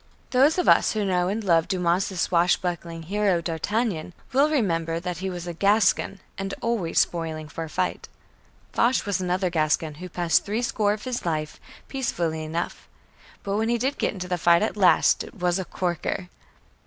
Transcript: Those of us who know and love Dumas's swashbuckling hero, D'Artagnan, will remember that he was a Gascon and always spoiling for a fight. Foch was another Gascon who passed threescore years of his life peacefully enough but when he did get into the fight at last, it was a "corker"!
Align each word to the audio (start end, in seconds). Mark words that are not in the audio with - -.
Those 0.31 0.57
of 0.57 0.67
us 0.67 0.93
who 0.93 1.05
know 1.05 1.27
and 1.27 1.43
love 1.43 1.67
Dumas's 1.67 2.19
swashbuckling 2.21 3.03
hero, 3.03 3.39
D'Artagnan, 3.39 4.13
will 4.33 4.49
remember 4.49 4.99
that 4.99 5.19
he 5.19 5.29
was 5.29 5.45
a 5.45 5.53
Gascon 5.53 6.19
and 6.39 6.55
always 6.59 6.97
spoiling 6.97 7.47
for 7.47 7.63
a 7.65 7.69
fight. 7.69 8.09
Foch 8.73 9.05
was 9.05 9.21
another 9.21 9.51
Gascon 9.51 9.97
who 10.01 10.09
passed 10.09 10.43
threescore 10.43 10.93
years 10.93 11.01
of 11.01 11.05
his 11.05 11.23
life 11.23 11.59
peacefully 11.87 12.43
enough 12.43 12.87
but 13.43 13.57
when 13.57 13.69
he 13.69 13.77
did 13.77 13.99
get 13.99 14.11
into 14.11 14.27
the 14.27 14.39
fight 14.39 14.63
at 14.63 14.75
last, 14.75 15.23
it 15.23 15.35
was 15.35 15.59
a 15.59 15.65
"corker"! 15.65 16.29